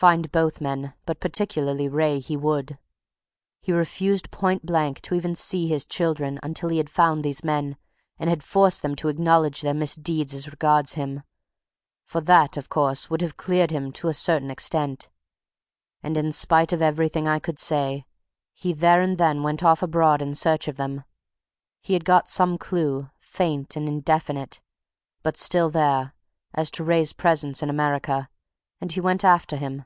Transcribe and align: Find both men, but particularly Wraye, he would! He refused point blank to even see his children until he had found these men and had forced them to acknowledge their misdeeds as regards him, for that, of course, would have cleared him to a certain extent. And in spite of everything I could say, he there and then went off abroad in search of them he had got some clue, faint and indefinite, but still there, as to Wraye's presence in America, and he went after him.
Find 0.00 0.32
both 0.32 0.62
men, 0.62 0.94
but 1.04 1.20
particularly 1.20 1.86
Wraye, 1.86 2.20
he 2.20 2.34
would! 2.34 2.78
He 3.60 3.70
refused 3.70 4.30
point 4.30 4.64
blank 4.64 5.02
to 5.02 5.14
even 5.14 5.34
see 5.34 5.68
his 5.68 5.84
children 5.84 6.40
until 6.42 6.70
he 6.70 6.78
had 6.78 6.88
found 6.88 7.22
these 7.22 7.44
men 7.44 7.76
and 8.18 8.30
had 8.30 8.42
forced 8.42 8.80
them 8.80 8.96
to 8.96 9.08
acknowledge 9.08 9.60
their 9.60 9.74
misdeeds 9.74 10.32
as 10.32 10.50
regards 10.50 10.94
him, 10.94 11.22
for 12.02 12.22
that, 12.22 12.56
of 12.56 12.70
course, 12.70 13.10
would 13.10 13.20
have 13.20 13.36
cleared 13.36 13.70
him 13.70 13.92
to 13.92 14.08
a 14.08 14.14
certain 14.14 14.50
extent. 14.50 15.10
And 16.02 16.16
in 16.16 16.32
spite 16.32 16.72
of 16.72 16.80
everything 16.80 17.28
I 17.28 17.38
could 17.38 17.58
say, 17.58 18.06
he 18.54 18.72
there 18.72 19.02
and 19.02 19.18
then 19.18 19.42
went 19.42 19.62
off 19.62 19.82
abroad 19.82 20.22
in 20.22 20.34
search 20.34 20.66
of 20.66 20.78
them 20.78 21.04
he 21.82 21.92
had 21.92 22.06
got 22.06 22.26
some 22.26 22.56
clue, 22.56 23.10
faint 23.18 23.76
and 23.76 23.86
indefinite, 23.86 24.62
but 25.22 25.36
still 25.36 25.68
there, 25.68 26.14
as 26.54 26.70
to 26.70 26.84
Wraye's 26.84 27.12
presence 27.12 27.62
in 27.62 27.68
America, 27.68 28.30
and 28.80 28.90
he 28.92 29.00
went 29.02 29.26
after 29.26 29.56
him. 29.56 29.84